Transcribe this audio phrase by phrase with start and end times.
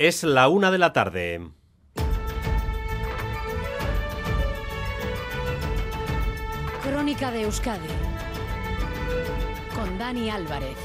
[0.00, 1.50] Es la una de la tarde.
[6.82, 7.86] Crónica de Euskadi
[9.74, 10.78] con Dani Álvarez.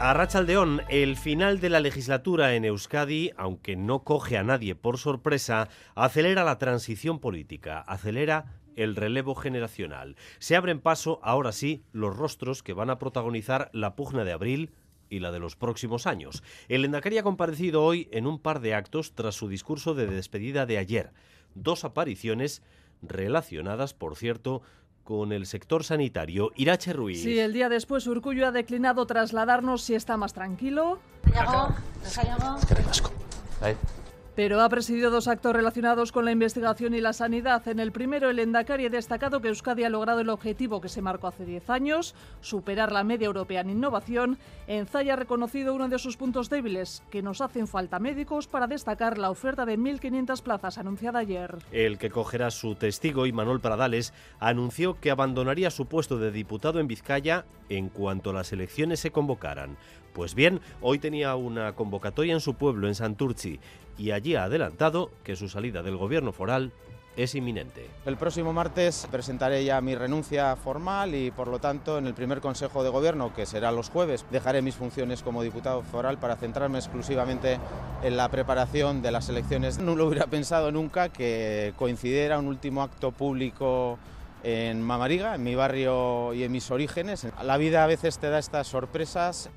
[0.00, 4.96] A Rachaldeón, el final de la legislatura en Euskadi, aunque no coge a nadie por
[4.96, 10.16] sorpresa, acelera la transición política, acelera el relevo generacional.
[10.38, 14.70] Se abren paso, ahora sí, los rostros que van a protagonizar la pugna de abril
[15.10, 16.42] y la de los próximos años.
[16.68, 20.66] El Endacari ha comparecido hoy en un par de actos tras su discurso de despedida
[20.66, 21.12] de ayer.
[21.54, 22.62] Dos apariciones
[23.02, 24.62] relacionadas, por cierto,
[25.04, 26.50] con el sector sanitario.
[26.56, 27.22] Irache Ruiz.
[27.22, 30.98] Sí, el día después Urcullo ha declinado trasladarnos si está más tranquilo.
[34.36, 37.66] Pero ha presidido dos actos relacionados con la investigación y la sanidad.
[37.68, 41.00] En el primero, el Endacari ha destacado que Euskadi ha logrado el objetivo que se
[41.00, 44.36] marcó hace 10 años, superar la media europea en innovación.
[44.66, 48.66] En Zaya ha reconocido uno de sus puntos débiles, que nos hacen falta médicos para
[48.66, 51.56] destacar la oferta de 1.500 plazas anunciada ayer.
[51.72, 56.88] El que cogerá su testigo, Imanol Pradales, anunció que abandonaría su puesto de diputado en
[56.88, 59.78] Vizcaya en cuanto las elecciones se convocaran.
[60.16, 63.60] Pues bien, hoy tenía una convocatoria en su pueblo, en Santurci,
[63.98, 66.72] y allí ha adelantado que su salida del gobierno foral
[67.18, 67.86] es inminente.
[68.06, 72.40] El próximo martes presentaré ya mi renuncia formal y por lo tanto en el primer
[72.40, 76.78] Consejo de Gobierno, que será los jueves, dejaré mis funciones como diputado foral para centrarme
[76.78, 77.58] exclusivamente
[78.02, 79.78] en la preparación de las elecciones.
[79.80, 83.98] No lo hubiera pensado nunca que coincidiera un último acto público
[84.42, 87.28] en Mamariga, en mi barrio y en mis orígenes.
[87.42, 89.50] La vida a veces te da estas sorpresas.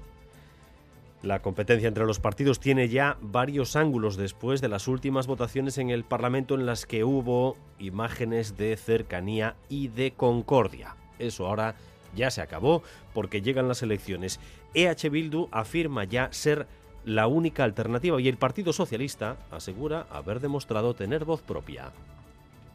[1.21, 5.89] La competencia entre los partidos tiene ya varios ángulos después de las últimas votaciones en
[5.89, 10.95] el Parlamento en las que hubo imágenes de cercanía y de concordia.
[11.19, 11.75] Eso ahora
[12.15, 14.39] ya se acabó porque llegan las elecciones.
[14.73, 16.67] EH Bildu afirma ya ser
[17.03, 21.91] la única alternativa y el Partido Socialista asegura haber demostrado tener voz propia.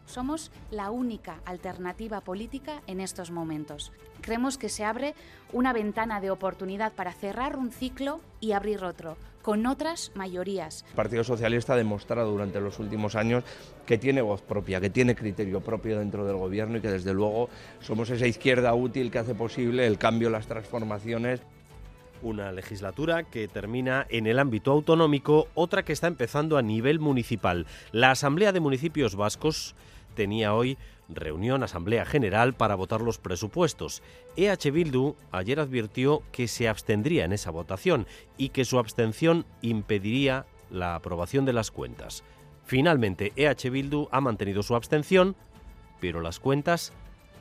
[0.06, 3.92] Somos la única alternativa política en estos momentos.
[4.20, 5.14] Creemos que se abre
[5.52, 10.84] una ventana de oportunidad para cerrar un ciclo y abrir otro, con otras mayorías.
[10.90, 13.44] El Partido Socialista ha demostrado durante los últimos años
[13.86, 17.48] que tiene voz propia, que tiene criterio propio dentro del gobierno y que desde luego
[17.80, 21.40] somos esa izquierda útil que hace posible el cambio, las transformaciones
[22.22, 27.66] una legislatura que termina en el ámbito autonómico, otra que está empezando a nivel municipal.
[27.92, 29.74] La Asamblea de Municipios Vascos
[30.14, 34.02] tenía hoy reunión Asamblea General para votar los presupuestos.
[34.36, 40.46] EH Bildu ayer advirtió que se abstendría en esa votación y que su abstención impediría
[40.70, 42.24] la aprobación de las cuentas.
[42.64, 45.36] Finalmente, EH Bildu ha mantenido su abstención,
[46.00, 46.92] pero las cuentas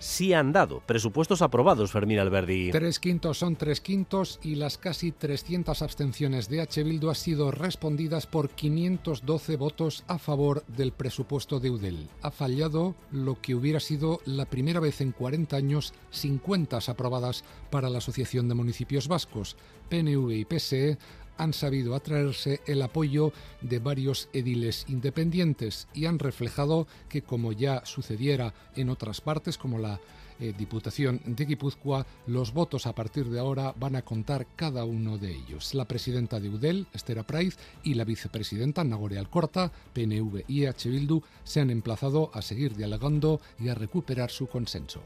[0.03, 0.81] sí han dado.
[0.85, 2.71] Presupuestos aprobados, Fermín Alberdi.
[2.71, 6.83] Tres quintos son tres quintos y las casi 300 abstenciones de H.
[6.83, 12.09] Bildu han sido respondidas por 512 votos a favor del presupuesto de UDEL.
[12.21, 17.43] Ha fallado lo que hubiera sido la primera vez en 40 años sin cuentas aprobadas
[17.69, 19.55] para la Asociación de Municipios Vascos.
[19.89, 20.97] PNV y PSE
[21.37, 27.85] han sabido atraerse el apoyo de varios ediles independientes y han reflejado que, como ya
[27.85, 29.99] sucediera en otras partes, como la
[30.39, 35.17] eh, Diputación de Guipúzcoa, los votos a partir de ahora van a contar cada uno
[35.17, 35.73] de ellos.
[35.73, 41.21] La presidenta de UDEL, Estera Praiz, y la vicepresidenta Nagore Alcorta, PNV y EH Bildu,
[41.43, 45.01] se han emplazado a seguir dialogando y a recuperar su consenso.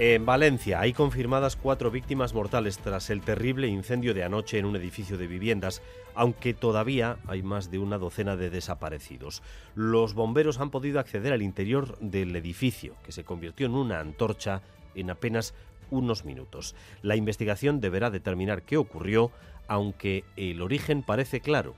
[0.00, 4.76] En Valencia hay confirmadas cuatro víctimas mortales tras el terrible incendio de anoche en un
[4.76, 5.82] edificio de viviendas,
[6.14, 9.42] aunque todavía hay más de una docena de desaparecidos.
[9.74, 14.62] Los bomberos han podido acceder al interior del edificio, que se convirtió en una antorcha
[14.94, 15.52] en apenas
[15.90, 16.76] unos minutos.
[17.02, 19.32] La investigación deberá determinar qué ocurrió,
[19.66, 21.74] aunque el origen parece claro,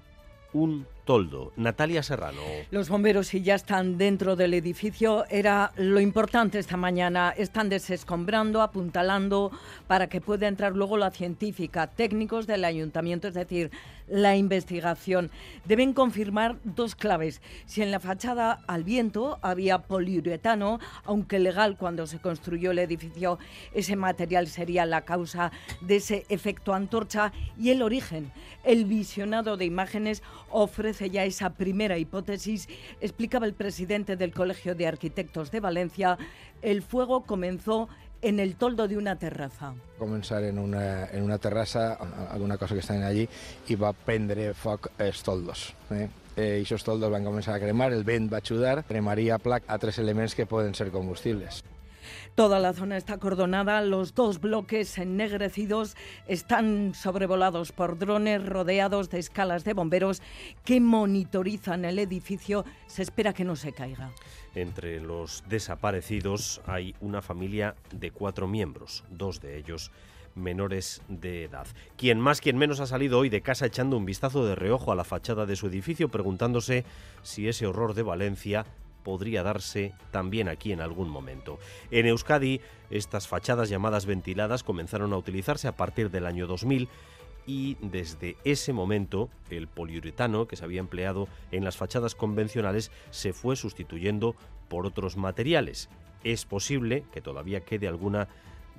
[0.52, 1.52] un toldo.
[1.56, 2.40] Natalia Serrano.
[2.70, 7.34] Los bomberos, si ya están dentro del edificio, era lo importante esta mañana.
[7.36, 9.50] Están desescombrando, apuntalando
[9.86, 13.70] para que pueda entrar luego la científica, técnicos del ayuntamiento, es decir,
[14.10, 15.30] la investigación.
[15.64, 17.40] Deben confirmar dos claves.
[17.66, 23.38] Si en la fachada al viento había poliuretano, aunque legal cuando se construyó el edificio,
[23.72, 28.32] ese material sería la causa de ese efecto antorcha y el origen.
[28.64, 32.68] El visionado de imágenes ofrece ya esa primera hipótesis,
[33.00, 36.18] explicaba el presidente del Colegio de Arquitectos de Valencia,
[36.62, 37.88] el fuego comenzó
[38.22, 39.74] en el toldo de una terraza.
[39.98, 41.94] Comenzar en una, en una terrassa,
[42.30, 43.28] alguna cosa que están allí,
[43.68, 45.70] i va prendre foc els toldos.
[45.90, 46.08] Eh?
[46.36, 49.98] Eh, aquests toldos van començar a cremar, el vent va ajudar, cremaria plac a tres
[49.98, 51.64] elements que poden ser combustibles.
[52.34, 55.96] Toda la zona está acordonada, los dos bloques ennegrecidos
[56.26, 60.22] están sobrevolados por drones rodeados de escalas de bomberos
[60.64, 62.64] que monitorizan el edificio.
[62.86, 64.10] Se espera que no se caiga.
[64.54, 69.90] Entre los desaparecidos hay una familia de cuatro miembros, dos de ellos
[70.34, 71.66] menores de edad.
[71.96, 74.96] Quien más, quien menos ha salido hoy de casa echando un vistazo de reojo a
[74.96, 76.84] la fachada de su edificio, preguntándose
[77.22, 78.66] si ese horror de Valencia
[79.02, 81.58] podría darse también aquí en algún momento.
[81.90, 82.60] En Euskadi,
[82.90, 86.88] estas fachadas llamadas ventiladas comenzaron a utilizarse a partir del año 2000
[87.46, 93.32] y desde ese momento el poliuretano que se había empleado en las fachadas convencionales se
[93.32, 94.36] fue sustituyendo
[94.68, 95.88] por otros materiales.
[96.22, 98.28] Es posible que todavía quede alguna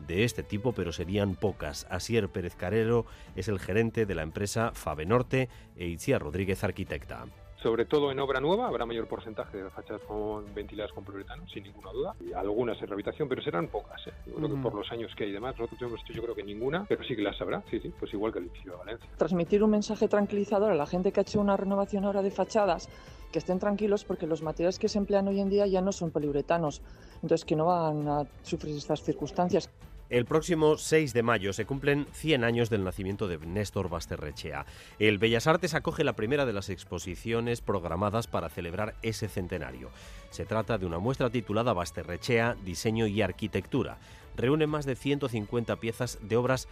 [0.07, 1.85] de este tipo, pero serían pocas.
[1.89, 7.25] Asier Pérez Carrero es el gerente de la empresa Fabenorte e Itziar Rodríguez Arquitecta.
[7.61, 11.63] Sobre todo en obra nueva habrá mayor porcentaje de fachadas con ventiladas con poliuretano, sin
[11.63, 12.15] ninguna duda.
[12.19, 14.01] Y algunas en rehabilitación, pero serán pocas.
[14.07, 14.13] ¿eh?
[14.25, 16.35] Yo creo que por los años que hay y demás, nosotros hemos hecho yo creo
[16.35, 17.61] que ninguna, pero sí que las habrá.
[17.69, 19.09] Sí, sí, pues igual que el edificio de Valencia.
[19.15, 22.89] Transmitir un mensaje tranquilizador a la gente que ha hecho una renovación ahora de fachadas,
[23.31, 26.09] que estén tranquilos porque los materiales que se emplean hoy en día ya no son
[26.09, 26.81] poliuretanos,
[27.21, 29.69] entonces que no van a sufrir estas circunstancias.
[30.11, 34.65] El próximo 6 de mayo se cumplen 100 años del nacimiento de Néstor Basterrechea.
[34.99, 39.89] El Bellas Artes acoge la primera de las exposiciones programadas para celebrar ese centenario.
[40.29, 43.99] Se trata de una muestra titulada Basterrechea, Diseño y Arquitectura.
[44.35, 46.67] Reúne más de 150 piezas de obras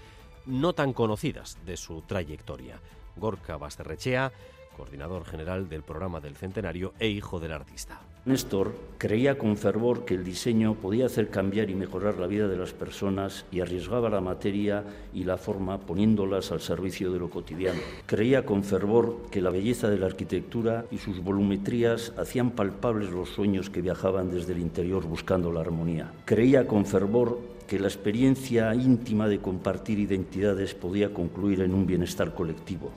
[0.45, 2.81] no tan conocidas de su trayectoria.
[3.15, 4.33] Gorka Basterrechea
[4.79, 7.99] coordinador general del programa del centenario e hijo del artista.
[8.29, 12.57] Néstor creía con fervor que el diseño podía hacer cambiar y mejorar la vida de
[12.57, 14.83] las personas y arriesgaba la materia
[15.15, 17.79] y la forma poniéndolas al servicio de lo cotidiano.
[18.05, 23.29] Creía con fervor que la belleza de la arquitectura y sus volumetrías hacían palpables los
[23.29, 26.13] sueños que viajaban desde el interior buscando la armonía.
[26.25, 32.35] Creía con fervor que la experiencia íntima de compartir identidades podía concluir en un bienestar
[32.35, 32.91] colectivo.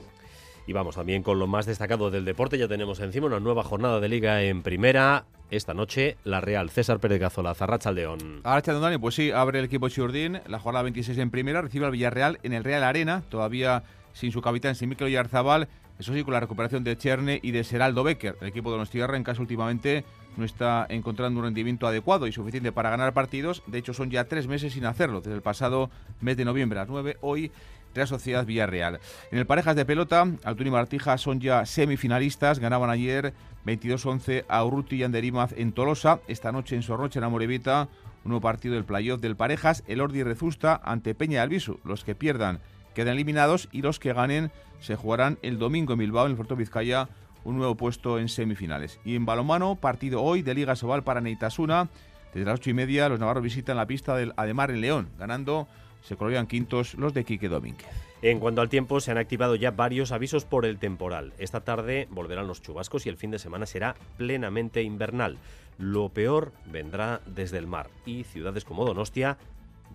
[0.65, 2.57] Y vamos también con lo más destacado del deporte.
[2.57, 5.25] Ya tenemos encima una nueva jornada de liga en primera.
[5.51, 6.69] Esta noche, la Real.
[6.69, 8.41] César Pérez Gazola, Zarracha León.
[8.43, 10.39] Arracha Dani, pues sí, abre el equipo Chiurdín.
[10.47, 11.61] La jornada 26 en primera.
[11.61, 13.23] Recibe al Villarreal en el Real Arena.
[13.29, 13.83] Todavía
[14.13, 15.67] sin su capitán, sin Mikel Oyarzabal.
[15.99, 18.37] Eso sí, con la recuperación de Cherne y de Seraldo Becker.
[18.41, 20.03] El equipo de los Tierra, en caso últimamente,
[20.37, 23.61] no está encontrando un rendimiento adecuado y suficiente para ganar partidos.
[23.67, 26.83] De hecho, son ya tres meses sin hacerlo, desde el pasado mes de noviembre a
[26.83, 27.17] las 9.
[27.21, 27.51] Hoy
[27.93, 28.99] Real Sociedad Villarreal.
[29.31, 32.59] En el parejas de pelota, Altuna y Martija son ya semifinalistas.
[32.59, 33.33] Ganaban ayer
[33.65, 36.19] 22-11 a Urruti y Anderimaz en Tolosa.
[36.27, 37.89] Esta noche en Sorroche, en Amorevita,
[38.23, 39.83] un nuevo partido del playoff del parejas.
[39.87, 41.79] El Ordi Rezusta ante Peña de Albisu.
[41.83, 42.59] Los que pierdan
[42.93, 46.55] quedan eliminados y los que ganen se jugarán el domingo en Bilbao, en el Puerto
[46.55, 47.09] Vizcaya,
[47.43, 48.99] un nuevo puesto en semifinales.
[49.03, 51.89] Y en balomano, partido hoy de Liga Sobal para Neitasuna.
[52.33, 55.67] Desde las ocho y media, los navarros visitan la pista del Ademar en León, ganando
[56.03, 57.87] se colocan quintos los de Quique Domínguez.
[58.21, 61.33] En cuanto al tiempo, se han activado ya varios avisos por el temporal.
[61.39, 65.37] Esta tarde volverán los chubascos y el fin de semana será plenamente invernal.
[65.77, 69.37] Lo peor vendrá desde el mar y ciudades como Donostia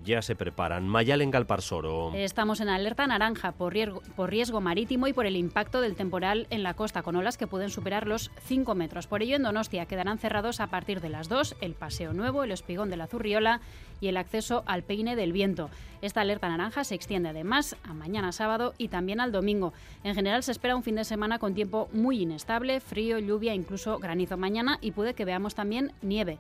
[0.05, 0.89] ya se preparan.
[0.89, 2.13] Mayal en Galparsoro.
[2.15, 6.47] Estamos en alerta naranja por riesgo, por riesgo, marítimo y por el impacto del temporal
[6.51, 9.07] en la costa, con olas que pueden superar los 5 metros.
[9.07, 12.53] Por ello, en Donostia quedarán cerrados a partir de las 2 el Paseo Nuevo, el
[12.53, 13.61] Espigón de la Zurriola
[14.01, 15.71] y el acceso al Peine del Viento.
[16.01, 19.73] Esta alerta naranja se extiende además a mañana sábado y también al domingo.
[20.05, 23.99] En general se espera un fin de semana con tiempo muy inestable, frío, lluvia, incluso
[23.99, 26.39] granizo mañana y puede que veamos también nieve.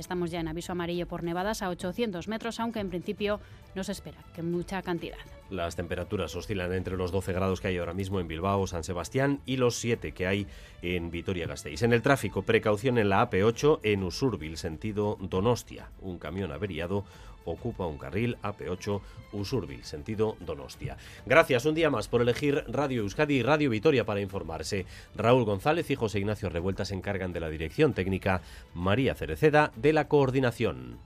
[0.00, 3.38] Estamos ya en aviso amarillo por nevadas a 800 metros, aunque en principio
[3.74, 5.18] no se espera que mucha cantidad.
[5.50, 9.40] Las temperaturas oscilan entre los 12 grados que hay ahora mismo en Bilbao, San Sebastián
[9.46, 10.46] y los 7 que hay
[10.80, 11.82] en Vitoria-Gasteiz.
[11.82, 15.90] En el tráfico, precaución en la AP8 en Usurbil, sentido Donostia.
[16.00, 17.04] Un camión averiado
[17.44, 19.00] ocupa un carril AP8
[19.32, 20.96] Usurbil, sentido Donostia.
[21.26, 24.86] Gracias un día más por elegir Radio Euskadi y Radio Vitoria para informarse.
[25.16, 28.42] Raúl González y José Ignacio Revuelta se encargan de la dirección técnica,
[28.74, 30.98] María Cereceda de la coordinación.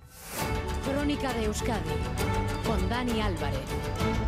[0.85, 1.91] Crónica de Euskadi
[2.67, 4.24] con Dani Álvarez.